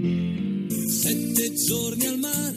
[0.00, 2.56] Sette giorni al mare,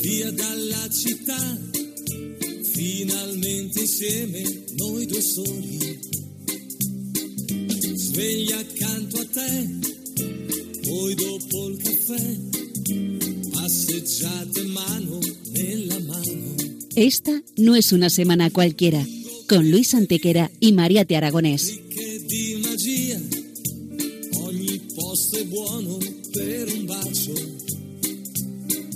[0.00, 1.58] via dalla città,
[2.72, 4.42] finalmente insieme
[4.76, 5.98] noi due soli.
[7.94, 9.68] Sveglia accanto a te,
[10.82, 12.36] poi dopo il caffè,
[13.50, 15.20] passeggiate mano
[15.52, 16.54] nella mano.
[16.96, 19.06] Esta no es una semana cualquiera,
[19.48, 21.83] con Luis Antequera y Mariate Aragonés.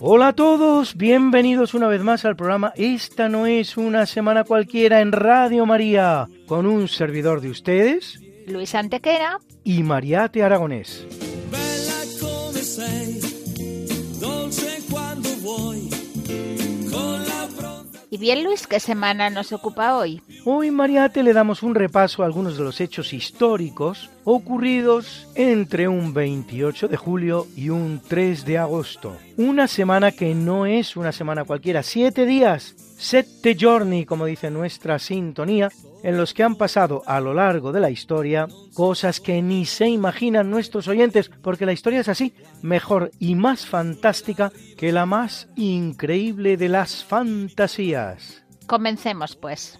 [0.00, 5.00] Hola a todos, bienvenidos una vez más al programa Esta no es una semana cualquiera
[5.00, 9.38] en Radio María, con un servidor de ustedes Luis Antequera.
[9.64, 11.04] y Mariate Aragonés.
[11.50, 13.20] Bella come sei,
[14.20, 15.88] dolce quando vuoi,
[16.90, 20.22] con la pronta Y bien, Luis, ¿qué semana nos ocupa hoy?
[20.44, 26.12] Hoy Mariate le damos un repaso a algunos de los hechos históricos ocurridos entre un
[26.12, 29.16] 28 de julio y un 3 de agosto.
[29.38, 34.98] Una semana que no es una semana cualquiera, siete días, sette giorni, como dice nuestra
[34.98, 35.70] sintonía,
[36.02, 39.88] en los que han pasado a lo largo de la historia cosas que ni se
[39.88, 45.48] imaginan nuestros oyentes, porque la historia es así, mejor y más fantástica que la más
[45.56, 48.44] increíble de las fantasías.
[48.66, 49.78] Comencemos, pues.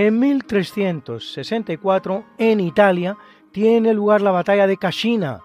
[0.00, 3.16] En 1364, en Italia,
[3.50, 5.40] tiene lugar la batalla de Cascina,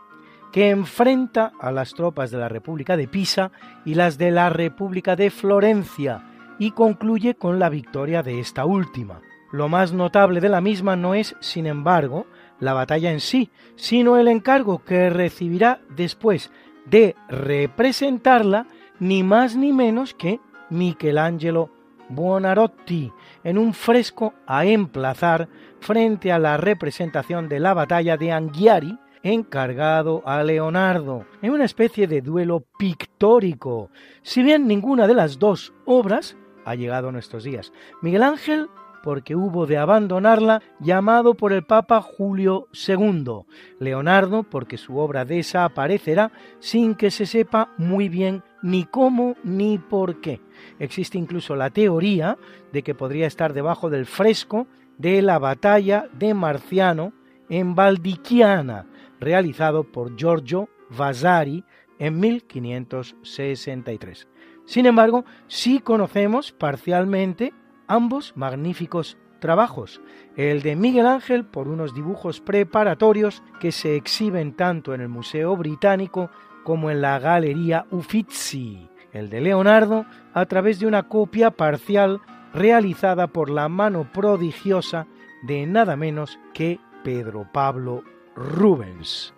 [0.52, 3.52] que enfrenta a las tropas de la República de Pisa
[3.84, 6.24] y las de la República de Florencia,
[6.60, 9.22] y concluye con la victoria de esta última.
[9.52, 12.28] Lo más notable de la misma no es, sin embargo,
[12.60, 16.52] la batalla en sí, sino el encargo que recibirá después
[16.86, 18.68] de representarla
[19.00, 20.40] ni más ni menos que
[20.70, 21.72] Michelangelo
[22.10, 23.12] Buonarroti
[23.44, 25.50] en un fresco a emplazar
[25.80, 32.08] frente a la representación de la batalla de Anghiari encargado a Leonardo, en una especie
[32.08, 33.90] de duelo pictórico,
[34.22, 37.72] si bien ninguna de las dos obras ha llegado a nuestros días.
[38.02, 38.68] Miguel Ángel
[39.04, 43.42] porque hubo de abandonarla llamado por el Papa Julio II.
[43.78, 50.22] Leonardo porque su obra desaparecerá sin que se sepa muy bien ni cómo ni por
[50.22, 50.40] qué.
[50.80, 52.38] Existe incluso la teoría
[52.72, 57.12] de que podría estar debajo del fresco de la batalla de Marciano
[57.50, 58.86] en Valdichiana,
[59.20, 61.66] realizado por Giorgio Vasari
[62.00, 64.30] en 1563.
[64.66, 67.52] Sin embargo, sí conocemos parcialmente
[67.88, 70.02] ambos magníficos trabajos,
[70.38, 75.58] el de Miguel Ángel por unos dibujos preparatorios que se exhiben tanto en el Museo
[75.58, 76.30] Británico
[76.64, 82.22] como en la Galería Uffizi, el de Leonardo a través de una copia parcial
[82.54, 85.08] realizada por la mano prodigiosa
[85.44, 88.04] de nada menos que Pedro Pablo
[88.36, 89.34] Rubens.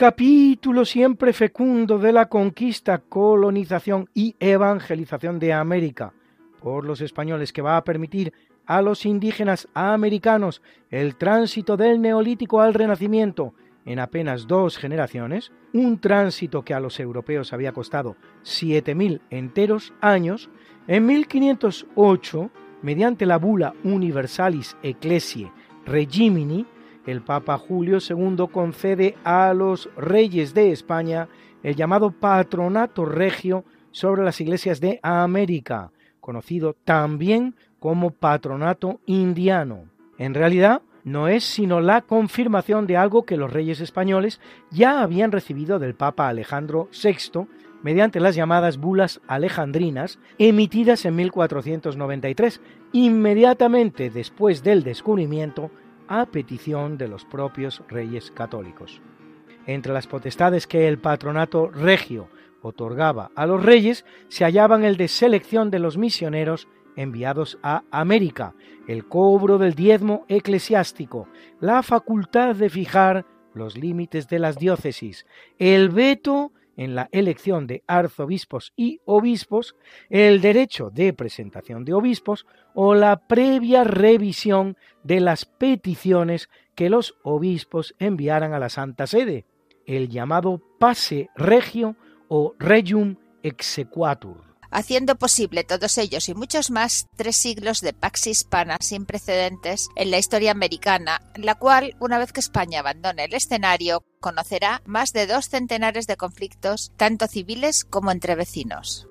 [0.00, 6.14] Capítulo siempre fecundo de la conquista, colonización y evangelización de América.
[6.62, 8.32] Por los españoles que va a permitir
[8.64, 13.52] a los indígenas americanos el tránsito del neolítico al renacimiento
[13.84, 20.48] en apenas dos generaciones, un tránsito que a los europeos había costado 7.000 enteros años,
[20.88, 22.50] en 1508,
[22.80, 25.52] mediante la bula Universalis Ecclesiae
[25.84, 26.64] Regimini,
[27.10, 31.28] el Papa Julio II concede a los reyes de España
[31.62, 35.90] el llamado patronato regio sobre las iglesias de América,
[36.20, 39.86] conocido también como patronato indiano.
[40.18, 44.40] En realidad, no es sino la confirmación de algo que los reyes españoles
[44.70, 47.46] ya habían recibido del Papa Alejandro VI
[47.82, 52.60] mediante las llamadas bulas alejandrinas emitidas en 1493,
[52.92, 55.70] inmediatamente después del descubrimiento
[56.10, 59.00] a petición de los propios reyes católicos.
[59.66, 62.28] Entre las potestades que el patronato regio
[62.62, 68.54] otorgaba a los reyes se hallaban el de selección de los misioneros enviados a América,
[68.88, 71.28] el cobro del diezmo eclesiástico,
[71.60, 73.24] la facultad de fijar
[73.54, 75.26] los límites de las diócesis,
[75.58, 79.76] el veto en la elección de arzobispos y obispos,
[80.08, 87.18] el derecho de presentación de obispos o la previa revisión de las peticiones que los
[87.22, 89.44] obispos enviaran a la Santa Sede,
[89.84, 91.96] el llamado pase regio
[92.28, 98.76] o regium exequatur haciendo posible todos ellos y muchos más tres siglos de pax hispana
[98.80, 104.04] sin precedentes en la historia americana, la cual, una vez que España abandone el escenario,
[104.20, 109.06] conocerá más de dos centenares de conflictos, tanto civiles como entre vecinos.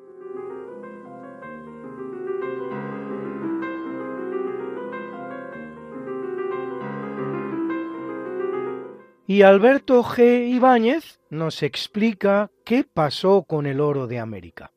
[9.30, 10.50] Y Alberto G.
[10.50, 14.72] Ibáñez nos explica qué pasó con el oro de América.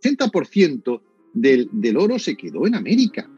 [0.00, 1.00] 80%
[1.32, 3.28] del, del oro se quedó en América.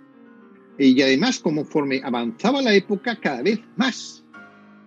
[0.78, 4.24] Y además, conforme avanzaba la época, cada vez más,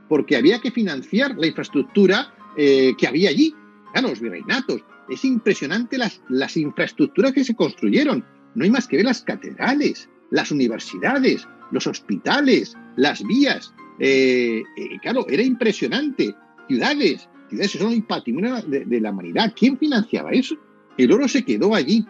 [0.10, 3.54] porque había que financiar la infraestructura eh, que había allí,
[3.92, 4.82] claro, los virreinatos.
[5.10, 8.26] Es impresionante las, las infraestructuras que se construyeron.
[8.56, 13.74] No hay más que ver las catedrales, las universidades, los hospitales, las vías.
[14.00, 16.34] Eh, eh, claro, era impresionante.
[16.68, 19.54] Ciudades, ciudades son un patrimonio de la humanidad.
[19.56, 20.58] ¿Quién financiaba eso?
[20.98, 22.06] El oro se quedó allí.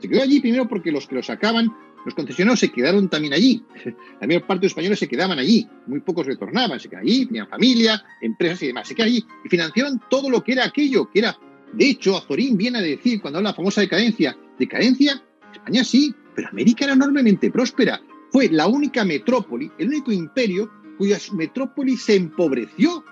[0.00, 1.72] Se quedó allí primero porque los que lo sacaban,
[2.04, 3.64] los concesionarios se quedaron también allí.
[4.20, 7.26] La mayor parte de los españoles se quedaban allí, muy pocos retornaban, se quedaban allí,
[7.26, 11.10] tenían familia, empresas y demás, se quedaban allí y financiaban todo lo que era aquello,
[11.10, 11.36] que era,
[11.72, 15.22] de hecho, Azorín viene a decir cuando habla la famosa decadencia, decadencia,
[15.52, 18.00] España sí, pero América era enormemente próspera.
[18.30, 23.04] Fue la única metrópoli, el único imperio cuya metrópoli se empobreció.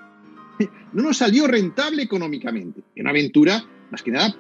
[0.93, 2.85] No nos salió rentable económicamente.
[2.97, 4.33] Una aventura, más que nada,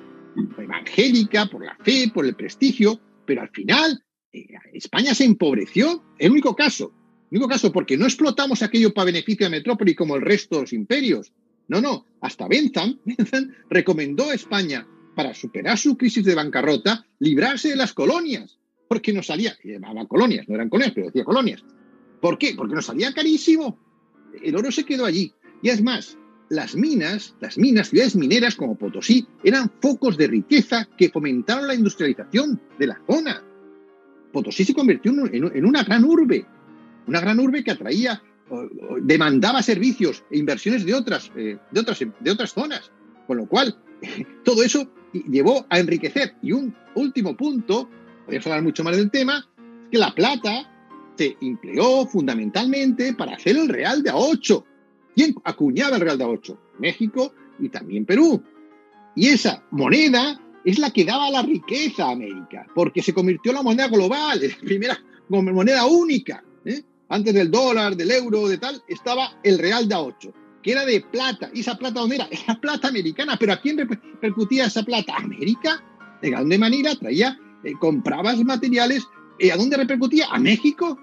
[0.58, 4.02] evangélica, por la fe, por el prestigio, pero al final
[4.32, 6.02] eh, España se empobreció.
[6.18, 6.92] El único caso,
[7.30, 10.60] el único caso, porque no explotamos aquello para beneficio de Metrópoli como el resto de
[10.62, 11.32] los imperios.
[11.68, 17.70] No, no, hasta Bentham, Bentham recomendó a España para superar su crisis de bancarrota, librarse
[17.70, 18.58] de las colonias,
[18.88, 21.64] porque nos salía, llamaba colonias, no eran colonias, pero decía colonias.
[22.20, 22.54] ¿Por qué?
[22.56, 23.78] Porque nos salía carísimo.
[24.42, 25.32] El oro se quedó allí.
[25.62, 30.88] Y es más, las minas, las minas, ciudades mineras como Potosí, eran focos de riqueza
[30.96, 33.42] que fomentaron la industrialización de la zona.
[34.32, 36.44] Potosí se convirtió en una gran urbe,
[37.06, 38.22] una gran urbe que atraía,
[39.00, 42.90] demandaba servicios e inversiones de otras, eh, de otras, de otras zonas.
[43.26, 43.76] Con lo cual,
[44.44, 46.34] todo eso llevó a enriquecer.
[46.42, 47.88] Y un último punto,
[48.24, 49.48] podríamos hablar mucho más del tema,
[49.90, 50.70] que la plata
[51.16, 54.64] se empleó fundamentalmente para hacer el Real de A8,
[55.14, 56.58] ¿Quién acuñaba el Real 8?
[56.78, 58.42] México y también Perú.
[59.14, 63.56] Y esa moneda es la que daba la riqueza a América, porque se convirtió en
[63.56, 66.42] la moneda global, la primera moneda única.
[66.64, 66.82] ¿eh?
[67.08, 71.50] Antes del dólar, del euro, de tal, estaba el Real 8, que era de plata.
[71.52, 72.28] ¿Y esa plata dónde era?
[72.30, 73.36] Era plata americana.
[73.38, 75.14] ¿Pero a quién repercutía esa plata?
[75.16, 75.84] ¿América?
[76.22, 76.96] ¿De dónde manera?
[76.96, 79.04] Traía, eh, comprabas materiales.
[79.38, 80.26] ¿Y a dónde repercutía?
[80.30, 80.98] ¿A México?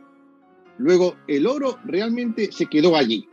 [0.80, 3.28] Luego, el oro realmente se quedó allí.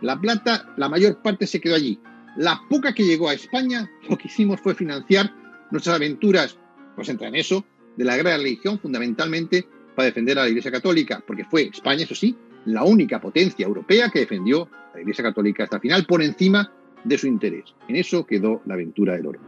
[0.00, 1.98] La plata, la mayor parte se quedó allí.
[2.36, 5.32] La poca que llegó a España, lo que hicimos fue financiar
[5.70, 6.56] nuestras aventuras,
[6.94, 7.64] pues entra en eso,
[7.96, 12.14] de la gran religión, fundamentalmente para defender a la Iglesia Católica, porque fue España, eso
[12.14, 16.22] sí, la única potencia europea que defendió a la Iglesia Católica hasta el final por
[16.22, 17.64] encima de su interés.
[17.88, 19.40] En eso quedó la aventura del oro.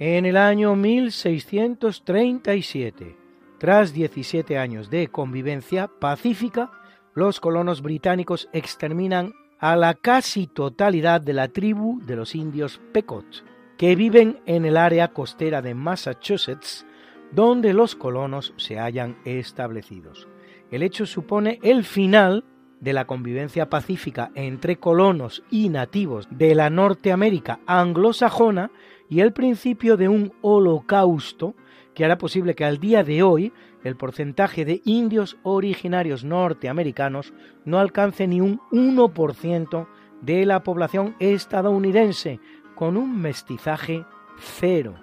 [0.00, 3.16] En el año 1637,
[3.58, 6.70] tras 17 años de convivencia pacífica,
[7.14, 13.44] los colonos británicos exterminan a la casi totalidad de la tribu de los indios Pequot,
[13.76, 16.86] que viven en el área costera de Massachusetts,
[17.32, 20.28] donde los colonos se hayan establecidos.
[20.70, 22.44] El hecho supone el final
[22.80, 28.70] de la convivencia pacífica entre colonos y nativos de la Norteamérica anglosajona
[29.08, 31.54] y el principio de un holocausto
[31.98, 33.52] que hará posible que al día de hoy
[33.82, 37.32] el porcentaje de indios originarios norteamericanos
[37.64, 39.88] no alcance ni un 1%
[40.20, 42.38] de la población estadounidense,
[42.76, 44.04] con un mestizaje
[44.38, 44.94] cero,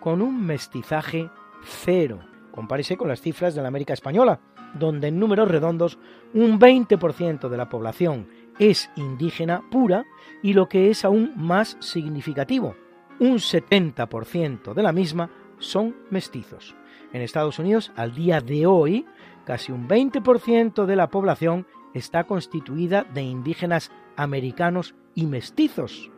[0.00, 1.30] con un mestizaje
[1.62, 2.20] cero.
[2.50, 4.38] Compárese con las cifras de la América Española,
[4.78, 5.98] donde en números redondos
[6.34, 10.04] un 20% de la población es indígena pura
[10.42, 12.76] y lo que es aún más significativo,
[13.18, 16.74] un 70% de la misma son mestizos.
[17.12, 19.06] En Estados Unidos, al día de hoy,
[19.44, 26.10] casi un 20% de la población está constituida de indígenas americanos y mestizos.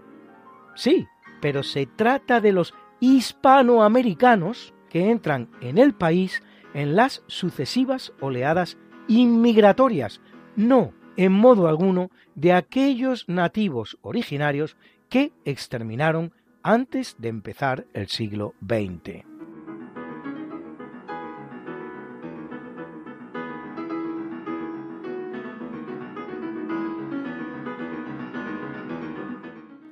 [0.74, 1.06] Sí,
[1.40, 6.42] pero se trata de los hispanoamericanos que entran en el país
[6.74, 8.78] en las sucesivas oleadas
[9.08, 10.20] inmigratorias,
[10.56, 14.76] no en modo alguno de aquellos nativos originarios
[15.08, 16.32] que exterminaron
[16.68, 19.24] antes de empezar el siglo XX.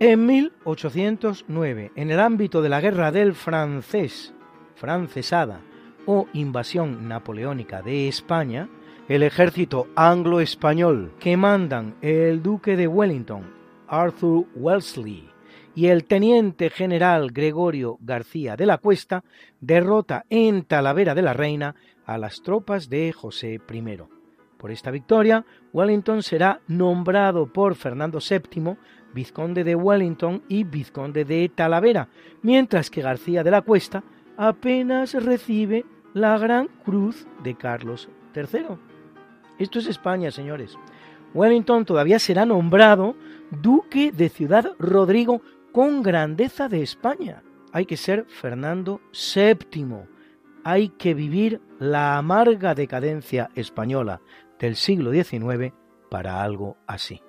[0.01, 4.35] En 1809, en el ámbito de la guerra del francés,
[4.75, 5.61] francesada
[6.07, 8.69] o invasión napoleónica de España,
[9.09, 13.45] el ejército anglo-español que mandan el duque de Wellington,
[13.87, 15.34] Arthur Wellesley,
[15.75, 19.25] y el teniente general Gregorio García de la Cuesta
[19.61, 21.75] derrota en Talavera de la Reina
[22.07, 23.99] a las tropas de José I.
[24.59, 28.77] Por esta victoria, Wellington será nombrado por Fernando VII
[29.15, 32.09] vizconde de Wellington y vizconde de Talavera,
[32.43, 34.03] mientras que García de la Cuesta
[34.37, 38.77] apenas recibe la Gran Cruz de Carlos III.
[39.59, 40.77] Esto es España, señores.
[41.33, 43.17] Wellington todavía será nombrado
[43.51, 45.41] duque de Ciudad Rodrigo
[45.75, 47.43] con grandeza de España.
[47.73, 50.05] Hay que ser Fernando VII.
[50.63, 54.21] Hay que vivir la amarga decadencia española
[54.61, 55.75] del siglo XIX
[56.09, 57.21] para algo así.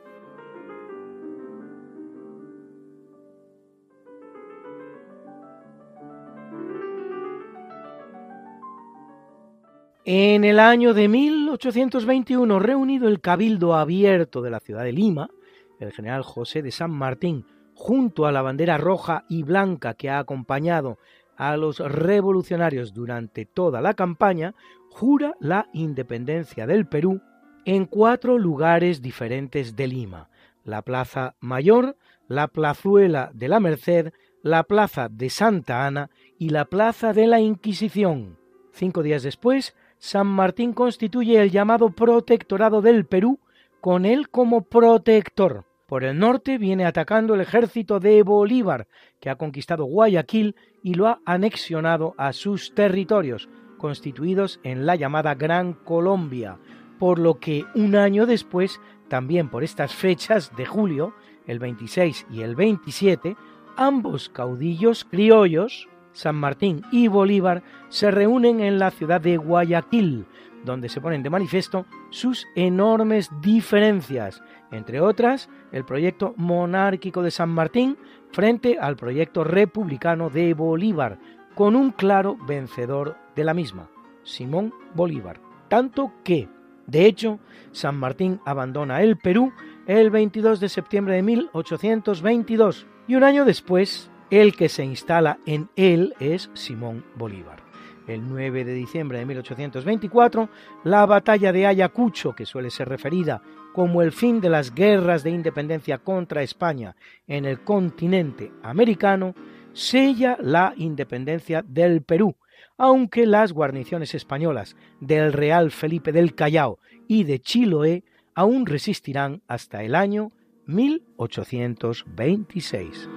[10.06, 15.32] En el año de 1821, reunido el Cabildo Abierto de la ciudad de Lima,
[15.80, 20.18] el general José de San Martín, junto a la bandera roja y blanca que ha
[20.18, 20.98] acompañado
[21.38, 24.56] a los revolucionarios durante toda la campaña,
[24.90, 27.22] jura la independencia del Perú
[27.66, 30.30] en cuatro lugares diferentes de Lima,
[30.64, 36.66] la Plaza Mayor, la Plazuela de la Merced, la Plaza de Santa Ana y la
[36.66, 38.38] Plaza de la Inquisición.
[38.72, 43.40] Cinco días después, San Martín constituye el llamado protectorado del Perú,
[43.82, 45.65] con él como protector.
[45.86, 48.88] Por el norte viene atacando el ejército de Bolívar,
[49.20, 55.36] que ha conquistado Guayaquil y lo ha anexionado a sus territorios, constituidos en la llamada
[55.36, 56.58] Gran Colombia,
[56.98, 61.14] por lo que un año después, también por estas fechas de julio,
[61.46, 63.36] el 26 y el 27,
[63.78, 70.26] ambos caudillos criollos San Martín y Bolívar se reúnen en la ciudad de Guayaquil,
[70.64, 74.42] donde se ponen de manifiesto sus enormes diferencias,
[74.72, 77.98] entre otras el proyecto monárquico de San Martín
[78.32, 81.18] frente al proyecto republicano de Bolívar,
[81.56, 83.90] con un claro vencedor de la misma,
[84.24, 85.40] Simón Bolívar.
[85.70, 86.50] Tanto que,
[86.86, 87.40] de hecho,
[87.72, 89.54] San Martín abandona el Perú
[89.88, 95.70] el 22 de septiembre de 1822 y un año después el que se instala en
[95.76, 97.64] él es Simón Bolívar.
[98.08, 100.50] El 9 de diciembre de 1824,
[100.84, 103.42] la batalla de Ayacucho, que suele ser referida
[103.76, 106.96] como el fin de las guerras de independencia contra España
[107.28, 109.36] en el continente americano,
[109.74, 112.38] sella la independencia del Perú,
[112.78, 116.80] aunque las guarniciones españolas del Real Felipe del Callao
[117.10, 120.32] y de Chiloé aún resistirán hasta el año
[120.68, 123.10] 1826.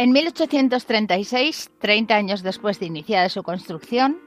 [0.00, 4.20] En 1836, 30 años después de iniciada su construcción,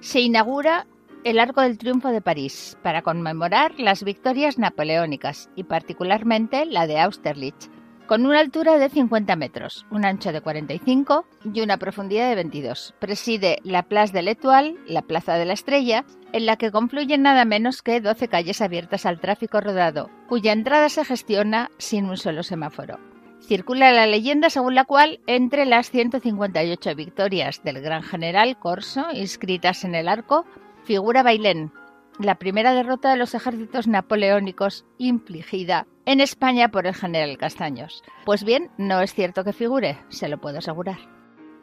[0.00, 0.88] se inaugura
[1.22, 6.98] el Arco del Triunfo de París para conmemorar las victorias napoleónicas y particularmente la de
[6.98, 7.70] Austerlitz,
[8.08, 12.96] con una altura de 50 metros, un ancho de 45 y una profundidad de 22.
[12.98, 17.44] Preside la Place de l'Etoile, la Plaza de la Estrella, en la que confluyen nada
[17.44, 22.42] menos que 12 calles abiertas al tráfico rodado, cuya entrada se gestiona sin un solo
[22.42, 23.13] semáforo.
[23.46, 29.84] Circula la leyenda según la cual entre las 158 victorias del gran general Corso inscritas
[29.84, 30.46] en el arco
[30.84, 31.70] figura Bailén,
[32.18, 38.02] la primera derrota de los ejércitos napoleónicos infligida en España por el general Castaños.
[38.24, 40.98] Pues bien, no es cierto que figure, se lo puedo asegurar.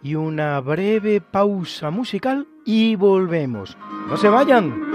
[0.03, 3.77] Y una breve pausa musical y volvemos.
[4.07, 4.91] ¡No se vayan!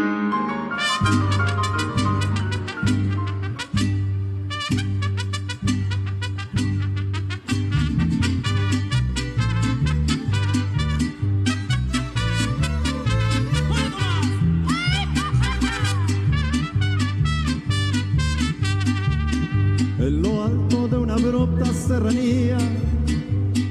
[21.87, 22.59] Serranía,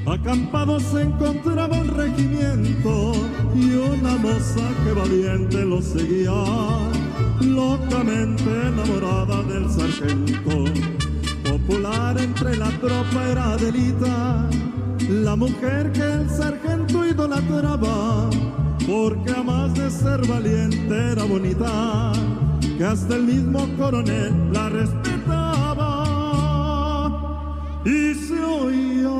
[0.06, 3.12] acampados se encontraba un regimiento
[3.54, 6.32] y una moza que valiente lo seguía,
[7.40, 10.64] locamente enamorada del sargento.
[11.44, 14.48] Popular entre la tropa era Adelita,
[15.08, 18.30] la mujer que el sargento idolatraba,
[18.86, 22.12] porque a más de ser valiente era bonita,
[22.78, 25.45] que hasta el mismo coronel la respetaba
[27.86, 27.92] 急
[28.74, 29.15] いよ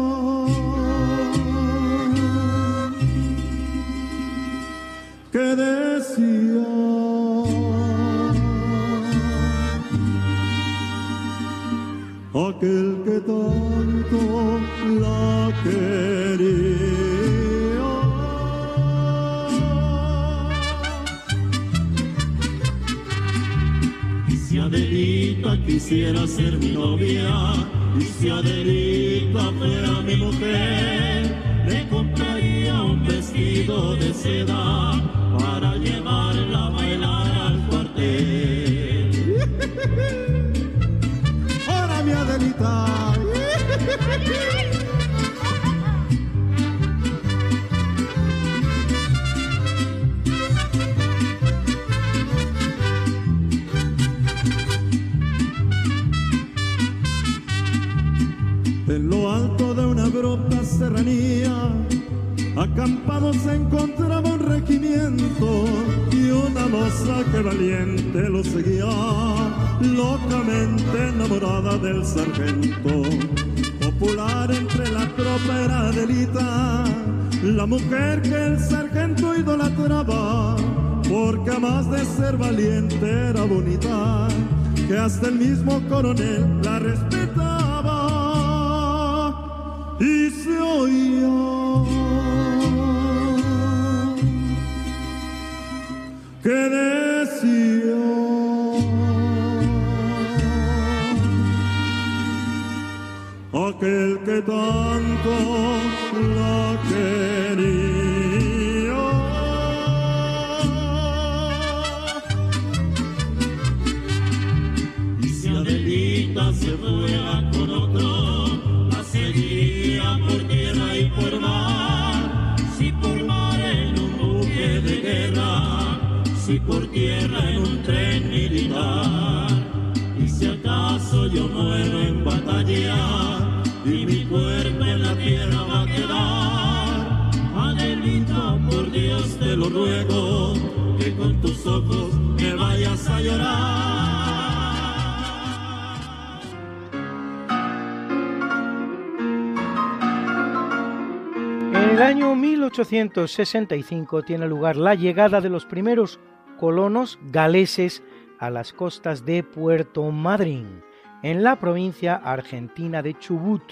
[152.92, 156.20] 1865 tiene lugar la llegada de los primeros
[156.58, 158.02] colonos galeses
[158.38, 160.82] a las costas de Puerto Madryn,
[161.22, 163.62] en la provincia argentina de Chubut,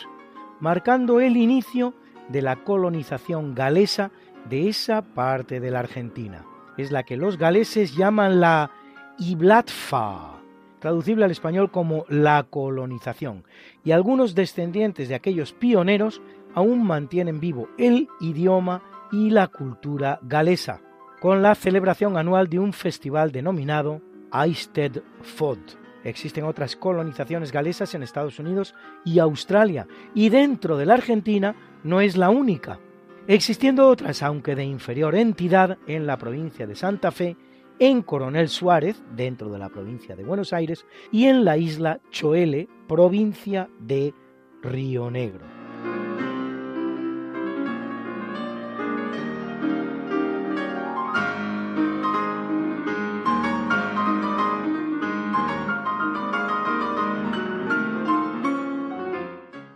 [0.60, 1.94] marcando el inicio
[2.28, 4.10] de la colonización galesa
[4.48, 6.44] de esa parte de la Argentina.
[6.76, 8.70] Es la que los galeses llaman la
[9.18, 10.40] Iblatfa,
[10.80, 13.44] traducible al español como la colonización,
[13.84, 16.20] y algunos descendientes de aquellos pioneros
[16.54, 20.80] aún mantienen vivo el idioma y la cultura galesa,
[21.20, 24.00] con la celebración anual de un festival denominado
[24.32, 25.58] Eisted Fod.
[26.04, 32.00] Existen otras colonizaciones galesas en Estados Unidos y Australia, y dentro de la Argentina no
[32.00, 32.78] es la única,
[33.26, 37.36] existiendo otras, aunque de inferior entidad, en la provincia de Santa Fe,
[37.78, 42.68] en Coronel Suárez, dentro de la provincia de Buenos Aires, y en la isla Choele,
[42.86, 44.14] provincia de
[44.62, 45.53] Río Negro.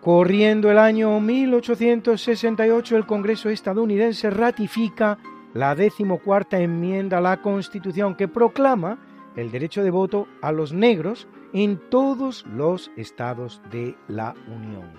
[0.09, 5.19] Corriendo el año 1868, el Congreso estadounidense ratifica
[5.53, 8.99] la decimocuarta enmienda a la Constitución que proclama
[9.37, 14.95] el derecho de voto a los negros en todos los estados de la Unión.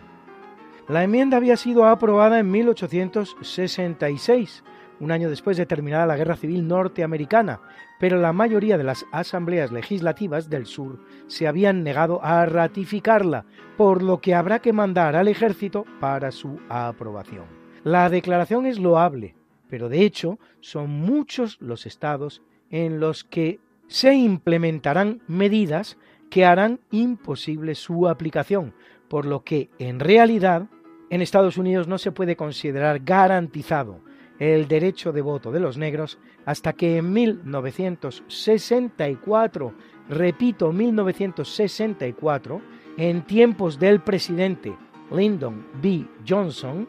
[0.88, 4.63] La enmienda había sido aprobada en 1866,
[5.00, 7.62] un año después de terminada la Guerra Civil Norteamericana,
[8.00, 13.46] pero la mayoría de las asambleas legislativas del sur se habían negado a ratificarla,
[13.78, 17.46] por lo que habrá que mandar al ejército para su aprobación.
[17.84, 19.36] La declaración es loable,
[19.70, 25.98] pero de hecho son muchos los estados en los que se implementarán medidas
[26.30, 28.74] que harán imposible su aplicación,
[29.08, 30.68] por lo que en realidad
[31.10, 34.02] en Estados Unidos no se puede considerar garantizado
[34.39, 39.73] el derecho de voto de los negros hasta que en 1964,
[40.10, 42.62] repito, 1964,
[42.97, 44.75] en tiempos del presidente
[45.12, 46.06] Lyndon B.
[46.28, 46.88] Johnson,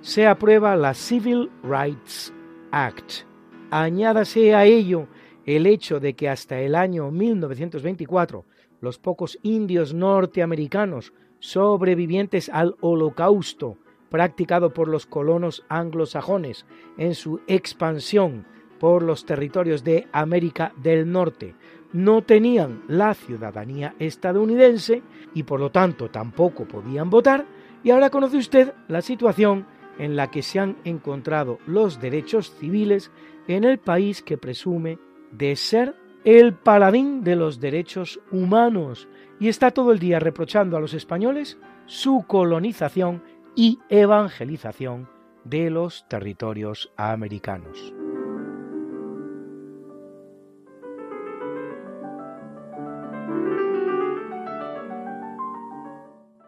[0.00, 2.32] se aprueba la Civil Rights
[2.70, 3.24] Act.
[3.70, 5.08] Añádase a ello
[5.44, 8.44] el hecho de que hasta el año 1924
[8.80, 13.78] los pocos indios norteamericanos sobrevivientes al holocausto
[14.10, 16.66] practicado por los colonos anglosajones
[16.98, 18.44] en su expansión
[18.78, 21.54] por los territorios de América del Norte.
[21.92, 25.02] No tenían la ciudadanía estadounidense
[25.34, 27.46] y por lo tanto tampoco podían votar,
[27.82, 29.66] y ahora conoce usted la situación
[29.98, 33.10] en la que se han encontrado los derechos civiles
[33.48, 34.98] en el país que presume
[35.30, 35.94] de ser
[36.24, 39.08] el paladín de los derechos humanos.
[39.38, 43.22] Y está todo el día reprochando a los españoles su colonización
[43.54, 45.08] y evangelización
[45.44, 47.94] de los territorios americanos.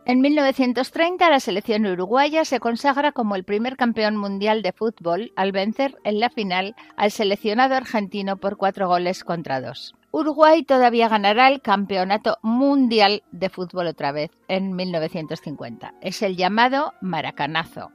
[0.05, 5.53] En 1930 la selección uruguaya se consagra como el primer campeón mundial de fútbol al
[5.53, 9.95] vencer en la final al seleccionado argentino por cuatro goles contra dos.
[10.15, 15.95] Uruguay todavía ganará el Campeonato Mundial de Fútbol otra vez en 1950.
[16.03, 17.91] Es el llamado Maracanazo,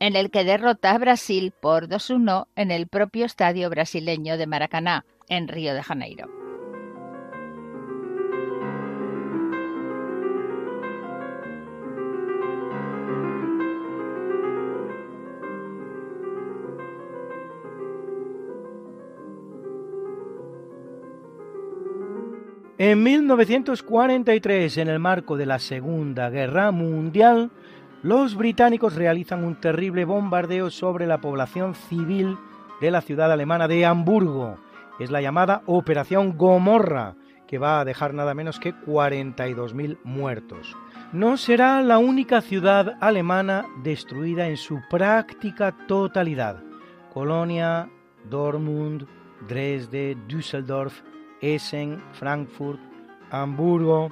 [0.00, 5.04] en el que derrota a Brasil por 2-1 en el propio estadio brasileño de Maracaná,
[5.28, 6.43] en Río de Janeiro.
[22.76, 27.52] En 1943, en el marco de la Segunda Guerra Mundial,
[28.02, 32.36] los británicos realizan un terrible bombardeo sobre la población civil
[32.80, 34.58] de la ciudad alemana de Hamburgo.
[34.98, 37.14] Es la llamada Operación Gomorra,
[37.46, 40.76] que va a dejar nada menos que 42.000 muertos.
[41.12, 46.60] No será la única ciudad alemana destruida en su práctica totalidad.
[47.12, 47.88] Colonia,
[48.28, 49.06] Dortmund,
[49.46, 51.02] Dresde, Düsseldorf,
[51.40, 52.80] Essen, Frankfurt,
[53.30, 54.10] Hamburgo,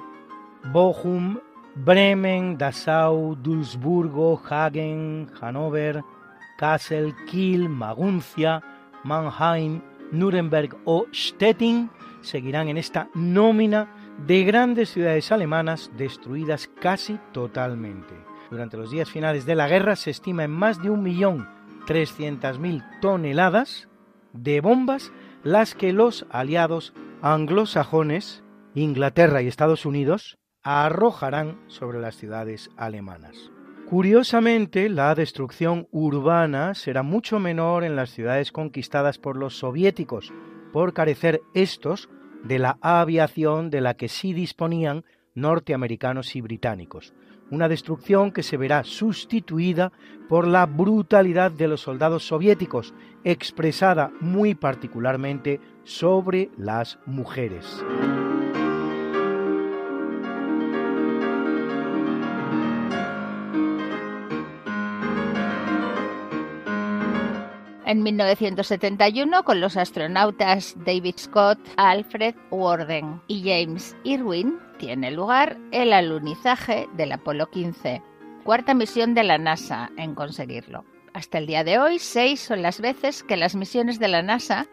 [0.71, 1.39] Bochum,
[1.75, 6.03] Bremen, Dessau, Duisburgo, Hagen, Hannover,
[6.57, 8.61] Kassel, Kiel, Maguncia,
[9.03, 9.81] Mannheim,
[10.11, 11.89] Nuremberg o Stettin
[12.21, 13.93] seguirán en esta nómina
[14.25, 18.13] de grandes ciudades alemanas destruidas casi totalmente.
[18.51, 23.89] Durante los días finales de la guerra se estima en más de 1.300.000 toneladas
[24.33, 25.11] de bombas
[25.43, 28.43] las que los aliados anglosajones,
[28.75, 33.49] Inglaterra y Estados Unidos, arrojarán sobre las ciudades alemanas.
[33.89, 40.33] Curiosamente, la destrucción urbana será mucho menor en las ciudades conquistadas por los soviéticos,
[40.73, 42.09] por carecer estos
[42.43, 47.13] de la aviación de la que sí disponían norteamericanos y británicos,
[47.53, 49.91] una destrucción que se verá sustituida
[50.27, 57.83] por la brutalidad de los soldados soviéticos, expresada muy particularmente sobre las mujeres.
[67.93, 75.93] En 1971, con los astronautas David Scott, Alfred Worden y James Irwin, tiene lugar el
[75.93, 78.01] alunizaje del Apolo 15,
[78.43, 80.85] cuarta misión de la NASA en conseguirlo.
[81.13, 84.65] Hasta el día de hoy, seis son las veces que las misiones de la NASA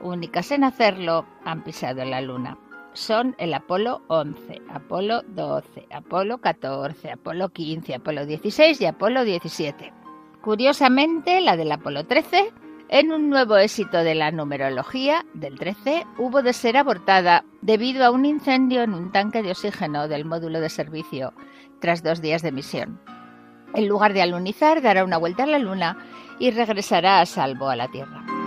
[0.00, 2.58] únicas en hacerlo, han pisado la Luna.
[2.94, 9.99] Son el Apolo 11, Apolo 12, Apolo 14, Apolo 15, Apolo 16 y Apolo 17.
[10.42, 12.52] Curiosamente, la del Apolo 13,
[12.88, 18.10] en un nuevo éxito de la numerología del 13, hubo de ser abortada debido a
[18.10, 21.34] un incendio en un tanque de oxígeno del módulo de servicio
[21.78, 23.00] tras dos días de misión.
[23.74, 25.98] En lugar de alunizar, dará una vuelta a la Luna
[26.38, 28.39] y regresará a salvo a la Tierra.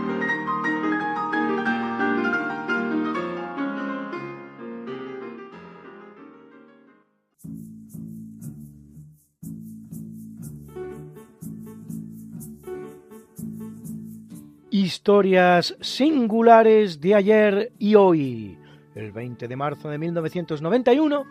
[14.74, 18.58] Historias singulares de ayer y hoy.
[18.96, 21.26] El 20 de marzo de 1991,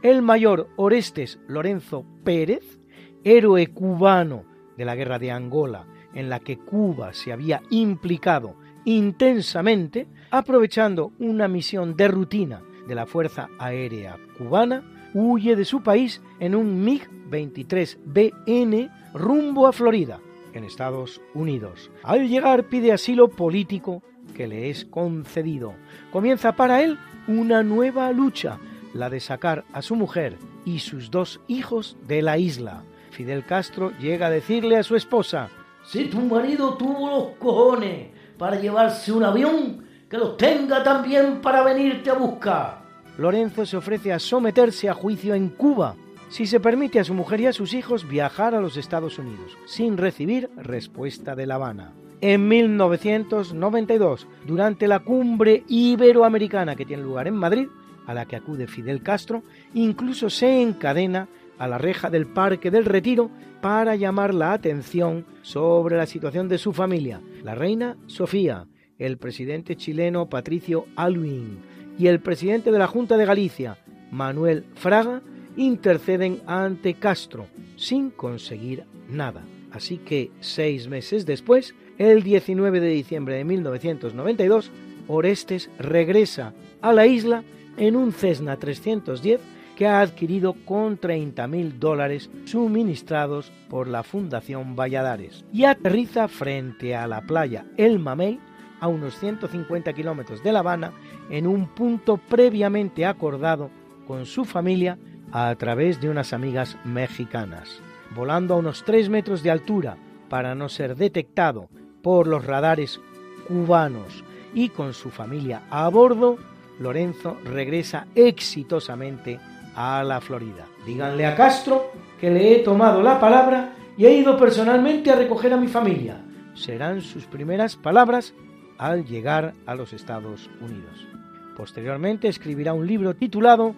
[0.00, 2.78] el mayor Orestes Lorenzo Pérez,
[3.24, 4.44] héroe cubano
[4.76, 8.54] de la guerra de Angola, en la que Cuba se había implicado
[8.84, 16.22] intensamente, aprovechando una misión de rutina de la Fuerza Aérea Cubana, huye de su país
[16.38, 20.20] en un MiG-23BN rumbo a Florida,
[20.54, 21.90] en Estados Unidos.
[22.02, 24.02] Al llegar pide asilo político
[24.34, 25.74] que le es concedido.
[26.12, 28.58] Comienza para él una nueva lucha,
[28.92, 32.82] la de sacar a su mujer y sus dos hijos de la isla.
[33.10, 35.48] Fidel Castro llega a decirle a su esposa,
[35.84, 41.62] si tu marido tuvo los cojones para llevarse un avión, que los tenga también para
[41.62, 42.82] venirte a buscar.
[43.18, 45.94] Lorenzo se ofrece a someterse a juicio en Cuba
[46.28, 49.56] si se permite a su mujer y a sus hijos viajar a los Estados Unidos,
[49.66, 51.92] sin recibir respuesta de La Habana.
[52.20, 57.68] En 1992, durante la cumbre iberoamericana que tiene lugar en Madrid,
[58.06, 59.42] a la que acude Fidel Castro,
[59.74, 65.96] incluso se encadena a la reja del Parque del Retiro para llamar la atención sobre
[65.96, 68.66] la situación de su familia, la reina Sofía,
[68.98, 71.58] el presidente chileno Patricio Aluin
[71.98, 73.78] y el presidente de la Junta de Galicia,
[74.10, 75.22] Manuel Fraga,
[75.56, 79.42] interceden ante Castro sin conseguir nada.
[79.70, 84.70] Así que seis meses después, el 19 de diciembre de 1992,
[85.08, 87.42] Orestes regresa a la isla
[87.76, 89.40] en un Cessna 310
[89.76, 97.06] que ha adquirido con 30.000 dólares suministrados por la Fundación Valladares y aterriza frente a
[97.08, 98.38] la playa El Mamey
[98.80, 100.92] a unos 150 kilómetros de La Habana
[101.30, 103.70] en un punto previamente acordado
[104.06, 104.98] con su familia
[105.34, 107.82] a través de unas amigas mexicanas.
[108.14, 109.96] Volando a unos 3 metros de altura
[110.28, 111.68] para no ser detectado
[112.02, 113.00] por los radares
[113.48, 114.22] cubanos
[114.54, 116.38] y con su familia a bordo,
[116.78, 119.40] Lorenzo regresa exitosamente
[119.74, 120.66] a la Florida.
[120.86, 125.52] Díganle a Castro que le he tomado la palabra y he ido personalmente a recoger
[125.52, 126.24] a mi familia.
[126.54, 128.34] Serán sus primeras palabras
[128.78, 131.08] al llegar a los Estados Unidos.
[131.56, 133.74] Posteriormente escribirá un libro titulado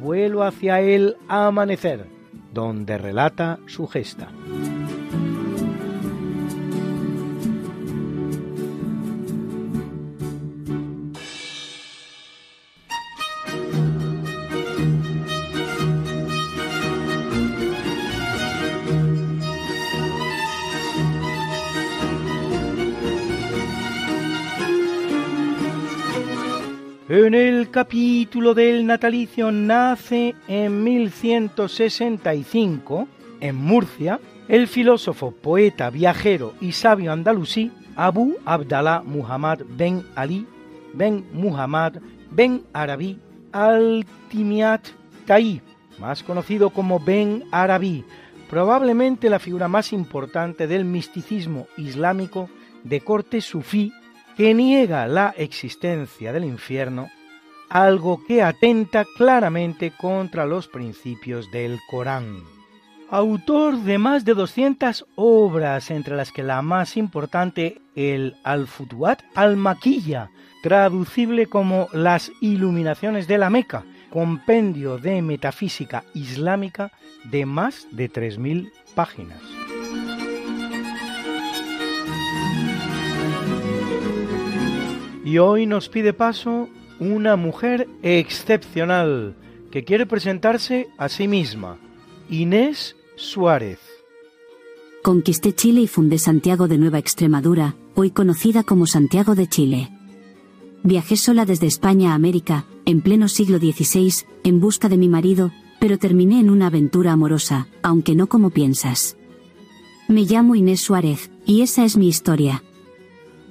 [0.00, 2.06] Vuelo hacia el amanecer,
[2.52, 4.28] donde relata su gesta.
[27.74, 33.08] Capítulo del natalicio nace en 1165,
[33.40, 40.46] en Murcia, el filósofo, poeta, viajero y sabio andalusí Abu Abdallah Muhammad ben Ali
[40.92, 41.94] ben Muhammad
[42.30, 43.18] ben Arabi
[43.50, 44.86] al-Timiat
[45.26, 45.60] Taí,
[45.98, 48.04] más conocido como Ben Arabi,
[48.48, 52.48] probablemente la figura más importante del misticismo islámico
[52.84, 53.92] de corte sufí
[54.36, 57.10] que niega la existencia del infierno,
[57.68, 62.42] algo que atenta claramente contra los principios del Corán.
[63.10, 70.30] Autor de más de 200 obras, entre las que la más importante, el Al-Futuat al-Maquilla,
[70.62, 76.92] traducible como Las Iluminaciones de la Meca, compendio de metafísica islámica
[77.24, 79.40] de más de 3.000 páginas.
[85.24, 86.68] Y hoy nos pide paso
[87.12, 89.36] una mujer excepcional
[89.70, 91.78] que quiere presentarse a sí misma,
[92.30, 93.78] Inés Suárez.
[95.02, 99.90] Conquisté Chile y fundé Santiago de Nueva Extremadura, hoy conocida como Santiago de Chile.
[100.82, 105.52] Viajé sola desde España a América, en pleno siglo XVI, en busca de mi marido,
[105.80, 109.16] pero terminé en una aventura amorosa, aunque no como piensas.
[110.08, 112.62] Me llamo Inés Suárez, y esa es mi historia.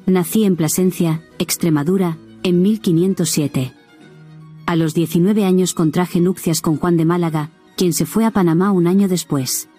[0.06, 3.74] Nací en Plasencia, Extremadura, en 1507.
[4.66, 8.72] A los 19 años contraje nupcias con Juan de Málaga, quien se fue a Panamá
[8.72, 9.70] un año después.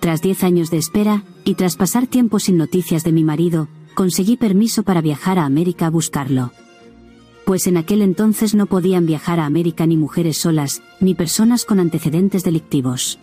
[0.00, 4.36] Tras 10 años de espera, y tras pasar tiempo sin noticias de mi marido, conseguí
[4.36, 6.52] permiso para viajar a América a buscarlo.
[7.44, 11.80] Pues en aquel entonces no podían viajar a América ni mujeres solas, ni personas con
[11.80, 13.18] antecedentes delictivos.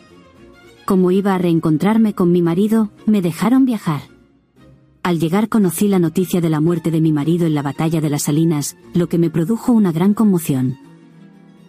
[0.86, 4.02] Como iba a reencontrarme con mi marido, me dejaron viajar.
[5.04, 8.10] Al llegar conocí la noticia de la muerte de mi marido en la batalla de
[8.10, 10.78] las Salinas, lo que me produjo una gran conmoción.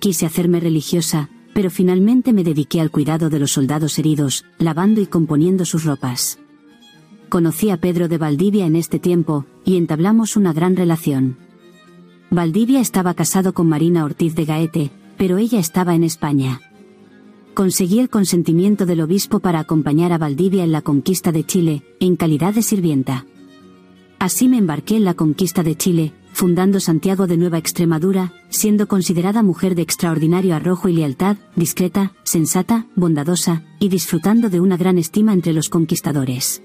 [0.01, 5.07] Quise hacerme religiosa, pero finalmente me dediqué al cuidado de los soldados heridos, lavando y
[5.07, 6.39] componiendo sus ropas.
[7.31, 11.39] Conocí a Pedro de Valdivia en este tiempo, y entablamos una gran relación.
[12.31, 16.61] Valdivia estaba casado con Marina Ortiz de Gaete, pero ella estaba en España.
[17.55, 22.17] Conseguí el consentimiento del obispo para acompañar a Valdivia en la conquista de Chile, en
[22.17, 23.27] calidad de sirvienta.
[24.19, 29.43] Así me embarqué en la conquista de Chile, fundando Santiago de Nueva Extremadura, siendo considerada
[29.43, 35.35] mujer de extraordinario arrojo y lealtad, discreta, sensata, bondadosa, y disfrutando de una gran estima
[35.35, 36.63] entre los conquistadores.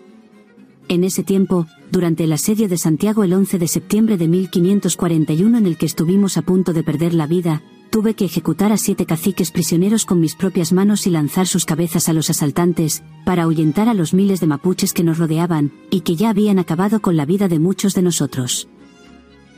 [0.87, 5.65] En ese tiempo, durante el asedio de Santiago el 11 de septiembre de 1541 en
[5.65, 9.51] el que estuvimos a punto de perder la vida, tuve que ejecutar a siete caciques
[9.51, 13.93] prisioneros con mis propias manos y lanzar sus cabezas a los asaltantes, para ahuyentar a
[13.93, 17.47] los miles de mapuches que nos rodeaban, y que ya habían acabado con la vida
[17.47, 18.67] de muchos de nosotros.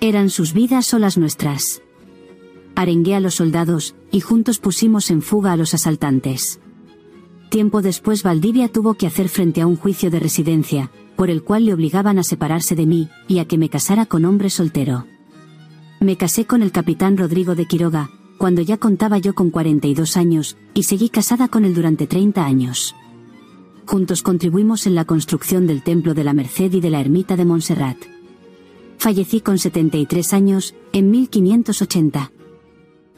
[0.01, 1.81] Eran sus vidas o las nuestras.
[2.75, 6.59] Arengué a los soldados, y juntos pusimos en fuga a los asaltantes.
[7.49, 11.65] Tiempo después Valdivia tuvo que hacer frente a un juicio de residencia, por el cual
[11.65, 15.05] le obligaban a separarse de mí, y a que me casara con hombre soltero.
[15.99, 18.09] Me casé con el capitán Rodrigo de Quiroga,
[18.39, 22.95] cuando ya contaba yo con 42 años, y seguí casada con él durante 30 años.
[23.85, 27.43] Juntos contribuimos en la construcción del Templo de la Merced y de la Ermita de
[27.43, 27.97] Montserrat.
[28.97, 32.31] Fallecí con 73 años, en 1580.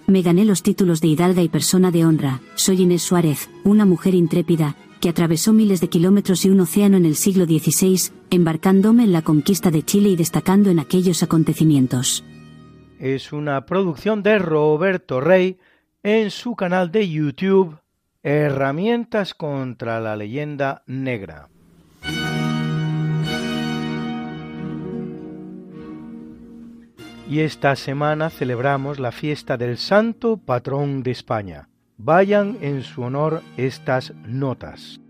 [0.08, 4.16] Me gané los títulos de hidalga y persona de honra, soy Inés Suárez, una mujer
[4.16, 9.12] intrépida, que atravesó miles de kilómetros y un océano en el siglo XVI, embarcándome en
[9.12, 12.24] la conquista de Chile y destacando en aquellos acontecimientos
[13.02, 15.58] es una producción de Roberto Rey
[16.04, 17.80] en su canal de YouTube
[18.22, 21.50] Herramientas contra la leyenda negra.
[27.28, 31.70] Y esta semana celebramos la fiesta del Santo Patrón de España.
[31.98, 35.02] Vayan en su honor estas notas.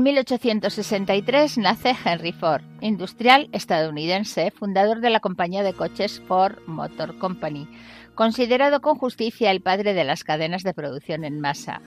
[0.00, 7.18] En 1863 nace Henry Ford, industrial estadounidense, fundador de la compañía de coches Ford Motor
[7.18, 7.68] Company,
[8.14, 11.82] considerado con justicia el padre de las cadenas de producción en masa,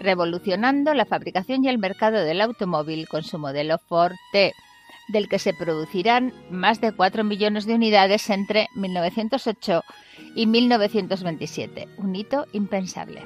[0.00, 4.54] revolucionando la fabricación y el mercado del automóvil con su modelo Ford T,
[5.08, 9.82] del que se producirán más de 4 millones de unidades entre 1908
[10.34, 13.24] y 1927, un hito impensable.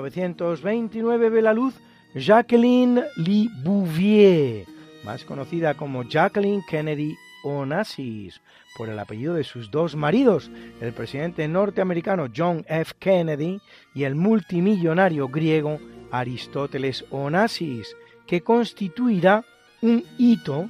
[0.00, 1.74] 1929 ve la luz
[2.14, 4.66] Jacqueline Lee Bouvier,
[5.04, 8.40] más conocida como Jacqueline Kennedy Onassis,
[8.76, 12.92] por el apellido de sus dos maridos, el presidente norteamericano John F.
[12.98, 13.60] Kennedy
[13.94, 15.78] y el multimillonario griego
[16.10, 19.44] Aristóteles Onassis, que constituirá
[19.82, 20.68] un hito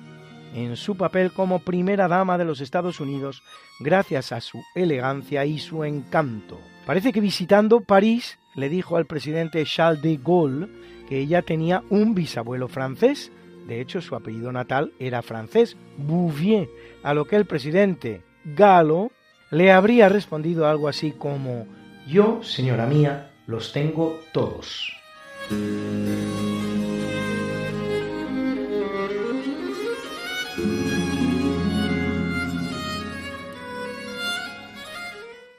[0.55, 3.43] en su papel como primera dama de los Estados Unidos
[3.81, 6.59] gracias a su elegancia y su encanto.
[6.87, 10.69] Parece que visitando París le dijo al presidente Charles de Gaulle
[11.09, 13.31] que ella tenía un bisabuelo francés.
[13.67, 16.69] De hecho, su apellido natal era francés, Bouvier,
[17.03, 19.11] a lo que el presidente Galo
[19.51, 21.67] le habría respondido algo así como
[22.07, 24.93] Yo, señora mía, los tengo todos.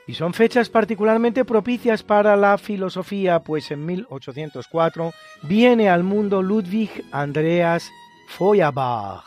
[0.08, 5.12] Y son fechas particularmente propicias para la filosofía, pues en 1804
[5.43, 7.91] viene al mundo Ludwig Andreas
[8.30, 9.26] Feuerbach,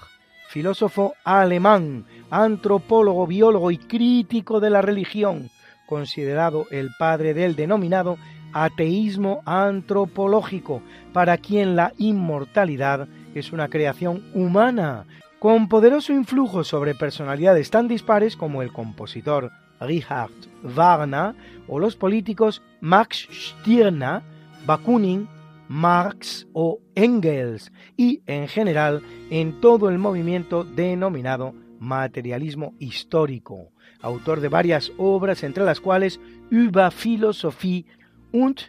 [0.49, 5.51] filósofo alemán, antropólogo, biólogo y crítico de la religión,
[5.87, 8.16] considerado el padre del denominado
[8.55, 10.81] ateísmo antropológico,
[11.12, 15.05] para quien la inmortalidad es una creación humana,
[15.39, 20.31] con poderoso influjo sobre personalidades tan dispares como el compositor Richard
[20.62, 21.35] Wagner
[21.66, 24.22] o los políticos Max Stirner,
[24.66, 25.28] Bakunin,
[25.68, 34.49] Marx o Engels y en general en todo el movimiento denominado materialismo histórico, autor de
[34.49, 36.20] varias obras entre las cuales
[36.51, 37.87] Über Philosophie
[38.33, 38.61] und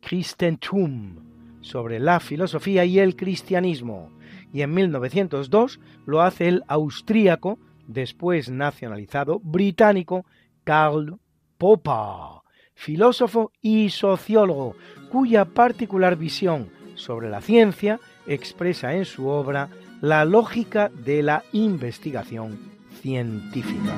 [0.00, 4.10] Christentum, sobre la filosofía y el cristianismo,
[4.52, 10.26] y en 1902 lo hace el austríaco, después nacionalizado británico,
[10.68, 11.18] Karl
[11.56, 12.42] Popper,
[12.74, 14.76] filósofo y sociólogo,
[15.10, 19.70] cuya particular visión sobre la ciencia expresa en su obra
[20.02, 22.58] la lógica de la investigación
[23.00, 23.96] científica.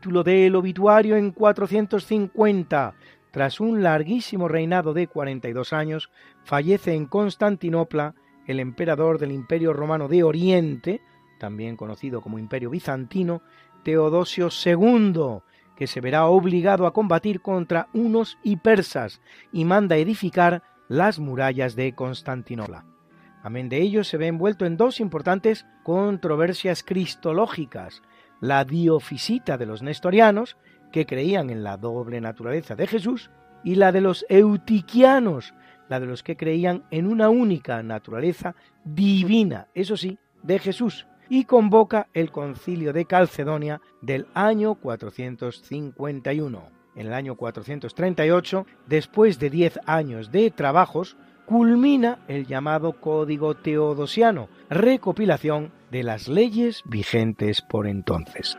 [0.00, 2.94] Título del obituario en 450.
[3.30, 6.10] Tras un larguísimo reinado de 42 años,
[6.42, 8.14] fallece en Constantinopla
[8.46, 11.02] el emperador del Imperio Romano de Oriente,
[11.38, 13.42] también conocido como Imperio Bizantino,
[13.84, 15.42] Teodosio II,
[15.76, 19.20] que se verá obligado a combatir contra unos y persas
[19.52, 22.86] y manda edificar las murallas de Constantinopla.
[23.42, 28.00] Amén de ello se ve envuelto en dos importantes controversias cristológicas,
[28.40, 30.56] la diofisita de los nestorianos,
[30.92, 33.30] que creían en la doble naturaleza de Jesús,
[33.62, 35.54] y la de los eutiquianos,
[35.88, 41.44] la de los que creían en una única naturaleza divina, eso sí, de Jesús, y
[41.44, 46.80] convoca el concilio de Calcedonia del año 451.
[46.96, 51.16] En el año 438, después de diez años de trabajos,
[51.46, 58.56] culmina el llamado Código Teodosiano, recopilación de las leyes vigentes por entonces.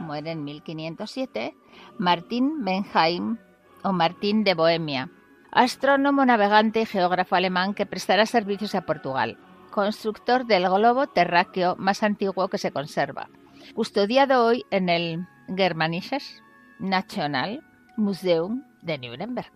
[0.00, 1.56] Muere en 1507
[1.98, 3.38] Martín Benheim
[3.84, 5.10] o Martín de Bohemia,
[5.50, 9.38] astrónomo, navegante y geógrafo alemán que prestará servicios a Portugal
[9.72, 13.28] constructor del globo terráqueo más antiguo que se conserva,
[13.74, 16.40] custodiado hoy en el Germanisches
[16.78, 17.64] National
[17.96, 19.50] Museum de Nuremberg,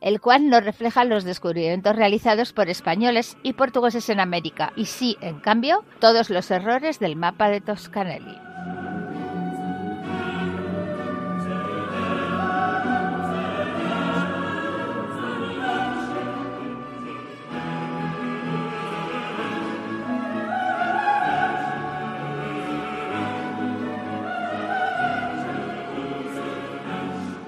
[0.00, 5.18] el cual no refleja los descubrimientos realizados por españoles y portugueses en América, y sí,
[5.20, 8.55] en cambio, todos los errores del mapa de Toscanelli.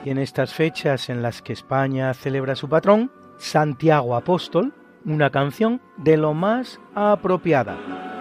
[0.08, 4.72] En estas fechas en las que España celebra su patrón, Santiago Apóstol,
[5.04, 8.17] una canción de lo más apropiada.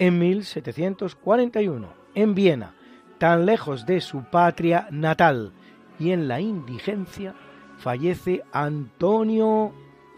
[0.00, 2.74] En 1741, en Viena,
[3.18, 5.52] tan lejos de su patria natal
[5.98, 7.34] y en la indigencia,
[7.76, 9.72] fallece Antonio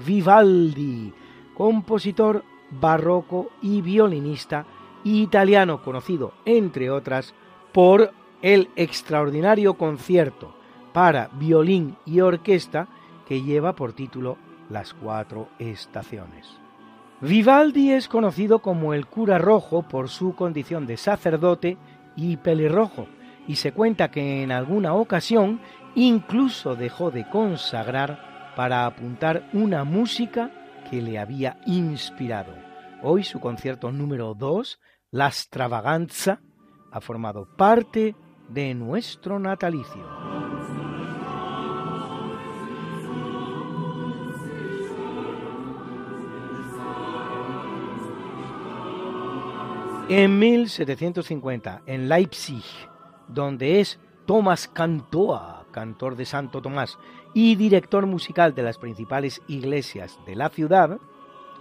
[0.07, 1.13] Vivaldi,
[1.55, 4.67] compositor barroco y violinista
[5.03, 7.35] italiano conocido, entre otras,
[7.73, 10.55] por el extraordinario concierto
[10.93, 12.87] para violín y orquesta
[13.27, 14.39] que lleva por título
[14.71, 16.62] Las cuatro estaciones.
[17.23, 21.79] Vivaldi es conocido como el cura rojo por su condición de sacerdote
[22.17, 23.07] y pelirrojo,
[23.47, 25.61] y se cuenta que en alguna ocasión
[25.95, 30.51] incluso dejó de consagrar para apuntar una música
[30.91, 32.55] que le había inspirado.
[33.05, 34.81] Hoy su concierto número 2,
[35.13, 36.41] La Stravaganza,
[36.91, 38.17] ha formado parte
[38.49, 40.05] de nuestro natalicio.
[50.15, 52.63] En 1750, en Leipzig,
[53.29, 56.99] donde es Thomas Cantoa, cantor de Santo Tomás
[57.33, 60.99] y director musical de las principales iglesias de la ciudad,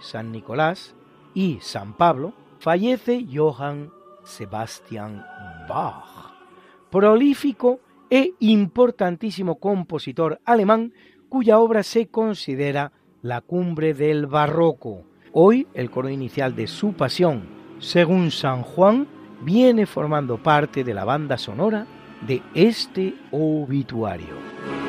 [0.00, 0.94] San Nicolás
[1.32, 3.90] y San Pablo, fallece Johann
[4.22, 5.24] Sebastian
[5.66, 6.34] Bach,
[6.90, 7.80] prolífico
[8.10, 10.92] e importantísimo compositor alemán
[11.30, 12.92] cuya obra se considera
[13.22, 15.04] la cumbre del barroco.
[15.32, 19.08] Hoy el coro inicial de su pasión, según San Juan,
[19.42, 21.84] viene formando parte de la banda sonora
[22.26, 24.81] de este obituario.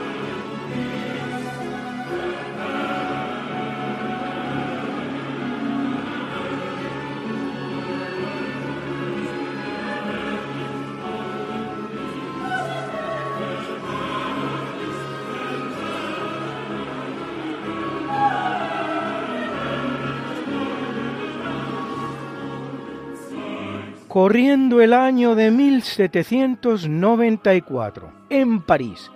[24.14, 29.09] Corriendo el año de 1794, en París,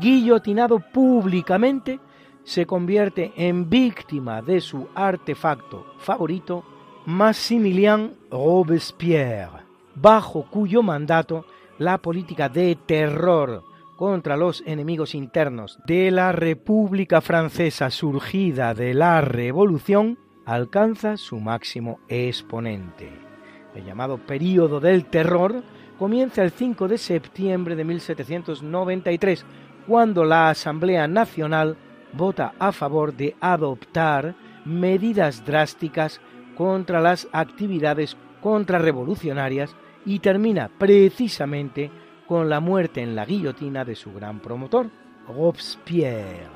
[0.00, 2.00] guillotinado públicamente,
[2.42, 6.64] se convierte en víctima de su artefacto favorito,
[7.06, 9.60] Maximilien Robespierre,
[9.94, 11.46] bajo cuyo mandato
[11.78, 13.62] la política de terror
[13.94, 22.00] contra los enemigos internos de la República Francesa surgida de la Revolución alcanza su máximo
[22.08, 23.29] exponente.
[23.74, 25.62] El llamado período del terror
[25.98, 29.44] comienza el 5 de septiembre de 1793,
[29.86, 31.76] cuando la Asamblea Nacional
[32.12, 36.20] vota a favor de adoptar medidas drásticas
[36.56, 41.90] contra las actividades contrarrevolucionarias y termina precisamente
[42.26, 44.88] con la muerte en la guillotina de su gran promotor,
[45.28, 46.48] Robespierre,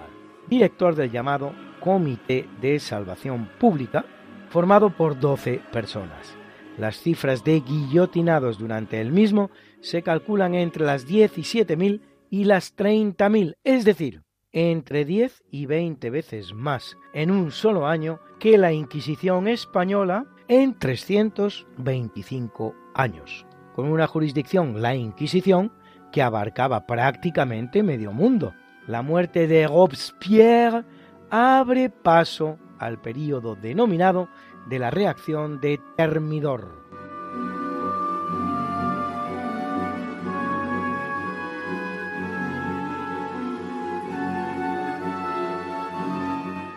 [0.48, 4.04] director del llamado Comité de Salvación Pública,
[4.48, 6.43] formado por 12 personas.
[6.78, 9.50] Las cifras de guillotinados durante el mismo
[9.80, 12.00] se calculan entre las 17.000
[12.30, 18.18] y las 30.000, es decir, entre 10 y 20 veces más en un solo año
[18.40, 25.72] que la Inquisición española en 325 años, con una jurisdicción, la Inquisición,
[26.12, 28.54] que abarcaba prácticamente medio mundo.
[28.86, 30.84] La muerte de Robespierre
[31.30, 34.28] abre paso al período denominado
[34.66, 36.84] de la reacción de Termidor.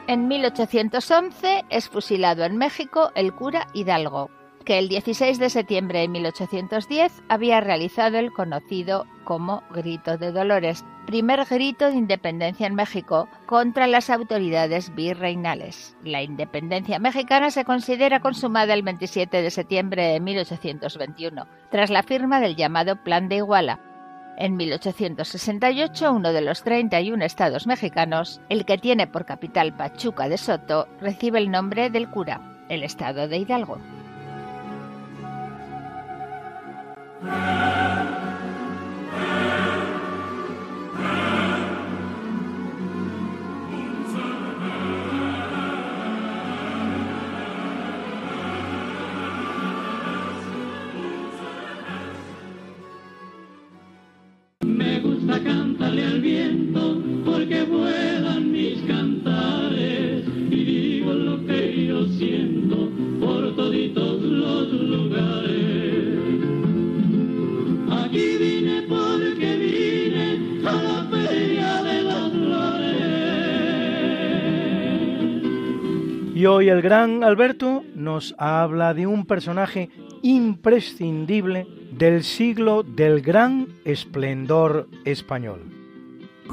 [0.08, 4.30] En 1811 es fusilado en México el cura Hidalgo,
[4.64, 10.86] que el 16 de septiembre de 1810 había realizado el conocido como Grito de Dolores,
[11.08, 15.98] primer grito de independencia en México contra las autoridades virreinales.
[16.04, 22.40] La independencia mexicana se considera consumada el 27 de septiembre de 1821, tras la firma
[22.40, 23.80] del llamado Plan de Iguala,
[24.38, 30.38] en 1868, uno de los 31 estados mexicanos, el que tiene por capital Pachuca de
[30.38, 32.40] Soto, recibe el nombre del cura,
[32.70, 33.80] el estado de Hidalgo.
[57.48, 62.90] Porque vuelan mis cantares y digo lo que yo siento
[63.22, 66.20] por toditos los lugares.
[67.90, 73.06] Aquí vine porque vine a la feria de las flores.
[76.36, 79.90] Y hoy el gran Alberto nos habla de un personaje
[80.22, 85.77] imprescindible del siglo del gran esplendor español.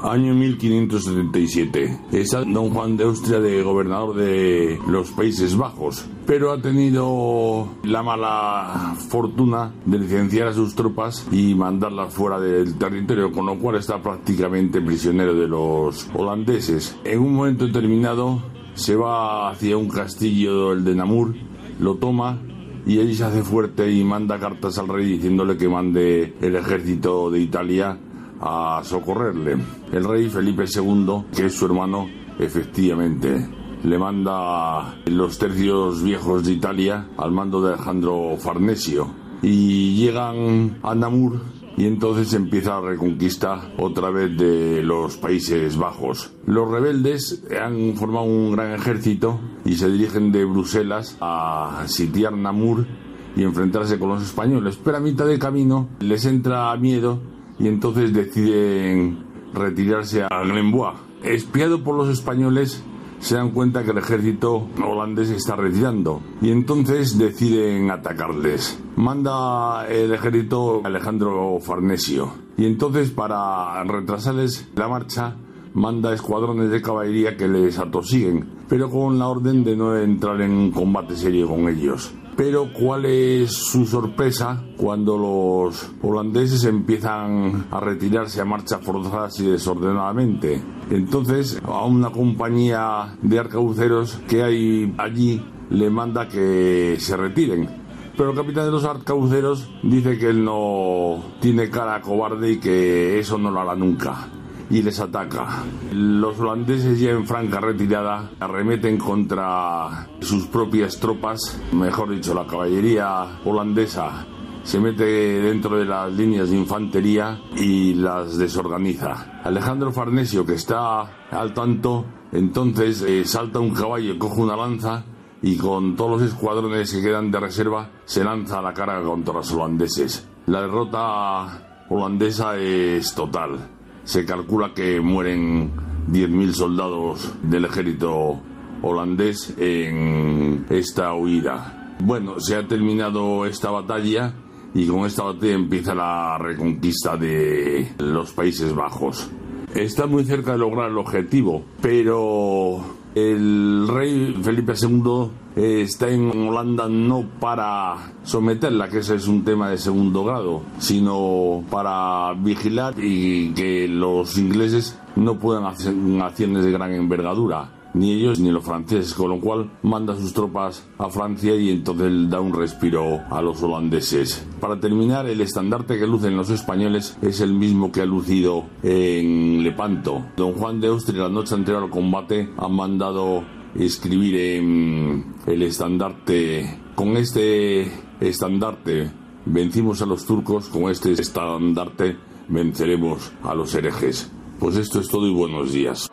[0.01, 1.99] Año 1577.
[2.11, 8.03] Está don Juan de Austria de gobernador de los Países Bajos, pero ha tenido la
[8.03, 13.77] mala fortuna de licenciar a sus tropas y mandarlas fuera del territorio, con lo cual
[13.77, 16.97] está prácticamente prisionero de los holandeses.
[17.03, 18.43] En un momento determinado
[18.73, 21.35] se va hacia un castillo, el de Namur,
[21.79, 22.39] lo toma
[22.85, 27.31] y allí se hace fuerte y manda cartas al rey diciéndole que mande el ejército
[27.31, 27.97] de Italia
[28.41, 29.57] a socorrerle.
[29.91, 32.07] El rey Felipe II, que es su hermano,
[32.39, 33.47] efectivamente
[33.83, 39.07] le manda los tercios viejos de Italia al mando de Alejandro Farnesio
[39.43, 41.41] y llegan a Namur
[41.77, 46.31] y entonces empieza la reconquista otra vez de los Países Bajos.
[46.45, 52.87] Los rebeldes han formado un gran ejército y se dirigen de Bruselas a sitiar Namur
[53.35, 57.19] y enfrentarse con los españoles, pero a mitad de camino les entra miedo
[57.59, 60.97] y entonces deciden retirarse a Glenbois.
[61.23, 62.83] Espiado por los españoles,
[63.19, 68.79] se dan cuenta que el ejército holandés está retirando y entonces deciden atacarles.
[68.95, 75.35] Manda el ejército Alejandro Farnesio y entonces para retrasarles la marcha
[75.73, 80.71] manda escuadrones de caballería que les atosiguen, pero con la orden de no entrar en
[80.71, 82.13] combate serio con ellos.
[82.35, 89.45] Pero cuál es su sorpresa cuando los holandeses empiezan a retirarse a marchas forzadas y
[89.45, 90.61] desordenadamente.
[90.89, 97.69] Entonces a una compañía de arcabuceros que hay allí le manda que se retiren.
[98.17, 103.19] Pero el capitán de los arcabuceros dice que él no tiene cara cobarde y que
[103.19, 104.29] eso no lo hará nunca
[104.69, 105.63] y les ataca.
[105.91, 113.39] Los holandeses ya en franca retirada arremeten contra sus propias tropas, mejor dicho, la caballería
[113.45, 114.25] holandesa
[114.65, 119.41] se mete dentro de las líneas de infantería y las desorganiza.
[119.43, 125.05] Alejandro Farnesio, que está al tanto, entonces eh, salta un caballo, coge una lanza
[125.43, 129.35] y con todos los escuadrones que quedan de reserva se lanza a la carga contra
[129.35, 130.27] los holandeses.
[130.47, 133.74] La derrota holandesa es total
[134.05, 135.71] se calcula que mueren
[136.09, 138.39] 10.000 soldados del ejército
[138.81, 141.95] holandés en esta huida.
[141.99, 144.33] Bueno, se ha terminado esta batalla
[144.73, 149.29] y con esta batalla empieza la reconquista de los Países Bajos.
[149.73, 152.81] Está muy cerca de lograr el objetivo, pero
[153.15, 159.69] el rey Felipe II está en Holanda no para someterla, que ese es un tema
[159.69, 166.71] de segundo grado, sino para vigilar y que los ingleses no puedan hacer acciones de
[166.71, 171.55] gran envergadura ni ellos ni los franceses, con lo cual manda sus tropas a Francia
[171.55, 174.45] y entonces da un respiro a los holandeses.
[174.59, 179.63] Para terminar, el estandarte que lucen los españoles es el mismo que ha lucido en
[179.63, 180.25] Lepanto.
[180.35, 183.43] Don Juan de Austria, la noche anterior al combate, ha mandado
[183.77, 189.11] escribir en el estandarte, con este estandarte
[189.45, 192.17] vencimos a los turcos, con este estandarte
[192.47, 194.31] venceremos a los herejes.
[194.59, 196.09] Pues esto es todo y buenos días.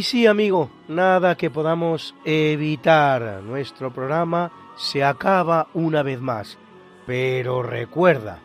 [0.00, 3.42] Y sí, amigo, nada que podamos evitar.
[3.42, 6.56] Nuestro programa se acaba una vez más.
[7.06, 8.38] Pero recuerda,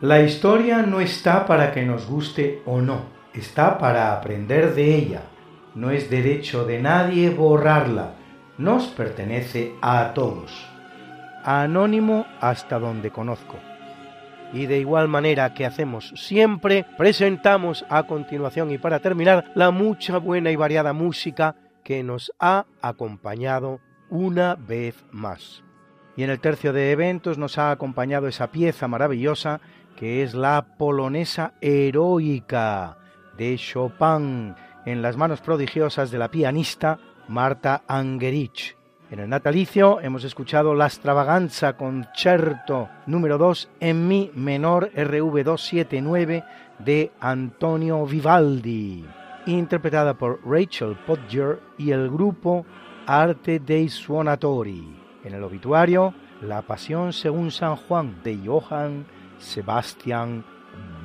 [0.00, 5.22] La historia no está para que nos guste o no, está para aprender de ella.
[5.76, 8.16] No es derecho de nadie borrarla,
[8.58, 10.50] nos pertenece a todos.
[11.44, 13.75] Anónimo hasta donde conozco.
[14.52, 20.18] Y de igual manera que hacemos siempre, presentamos a continuación y para terminar la mucha
[20.18, 25.62] buena y variada música que nos ha acompañado una vez más.
[26.16, 29.60] Y en el tercio de eventos nos ha acompañado esa pieza maravillosa
[29.96, 32.98] que es la polonesa heroica
[33.36, 38.76] de Chopin en las manos prodigiosas de la pianista Marta Angerich.
[39.08, 46.44] En el natalicio hemos escuchado la extravaganza concerto número 2 en mi menor RV279
[46.80, 49.04] de Antonio Vivaldi,
[49.46, 52.66] interpretada por Rachel Podger y el grupo
[53.06, 54.96] Arte dei Suonatori.
[55.22, 59.06] En el obituario, La Pasión según San Juan de Johann
[59.38, 60.44] Sebastian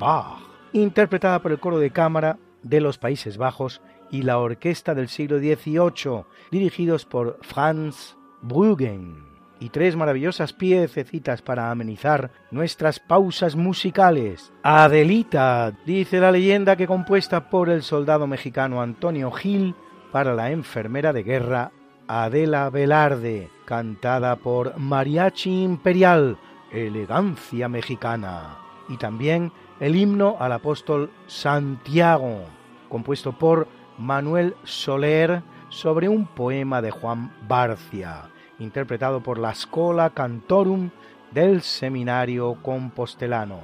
[0.00, 0.40] Bach,
[0.72, 3.80] interpretada por el coro de cámara de los Países Bajos
[4.12, 9.32] y la orquesta del siglo XVIII, dirigidos por Franz Bruggen.
[9.58, 14.52] Y tres maravillosas piececitas para amenizar nuestras pausas musicales.
[14.62, 19.74] Adelita, dice la leyenda que compuesta por el soldado mexicano Antonio Gil
[20.10, 21.72] para la enfermera de guerra
[22.06, 26.36] Adela Velarde, cantada por Mariachi Imperial,
[26.70, 28.58] elegancia mexicana,
[28.88, 32.44] y también el himno al apóstol Santiago,
[32.88, 33.68] compuesto por
[34.02, 38.24] Manuel Soler sobre un poema de Juan Barcia,
[38.58, 40.90] interpretado por la Scola Cantorum
[41.30, 43.60] del Seminario Compostelano,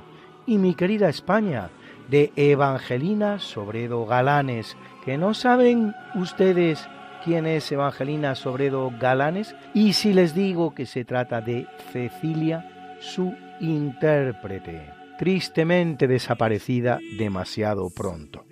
[0.46, 1.70] y mi querida España,
[2.08, 6.88] de Evangelina Sobredo Galanes, que no saben ustedes
[7.24, 13.34] quién es Evangelina Sobredo Galanes, y si les digo que se trata de Cecilia su
[13.60, 18.44] intérprete, tristemente desaparecida demasiado pronto.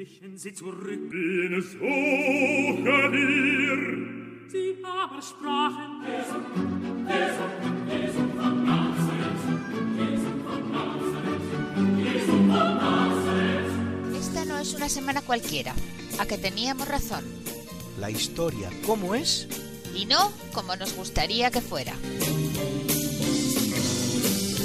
[14.17, 15.73] Esta no es una semana cualquiera,
[16.19, 17.25] a que teníamos razón.
[18.01, 19.49] La historia, ¿cómo es?
[19.95, 21.95] Y no como nos gustaría que fuera.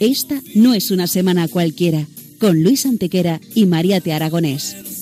[0.00, 2.06] Esta no es una semana cualquiera,
[2.38, 4.95] con Luis Antequera y María Te Aragonés.